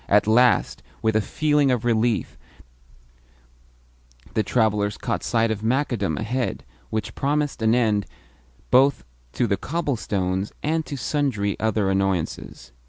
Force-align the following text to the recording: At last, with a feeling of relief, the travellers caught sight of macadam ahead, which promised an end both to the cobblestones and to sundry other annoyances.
At 0.09 0.25
last, 0.25 0.81
with 1.03 1.15
a 1.15 1.21
feeling 1.21 1.69
of 1.69 1.85
relief, 1.85 2.35
the 4.33 4.41
travellers 4.41 4.97
caught 4.97 5.21
sight 5.23 5.51
of 5.51 5.61
macadam 5.61 6.17
ahead, 6.17 6.63
which 6.89 7.13
promised 7.13 7.61
an 7.61 7.75
end 7.75 8.07
both 8.71 9.03
to 9.33 9.45
the 9.45 9.57
cobblestones 9.57 10.51
and 10.63 10.83
to 10.87 10.97
sundry 10.97 11.55
other 11.59 11.87
annoyances. 11.91 12.71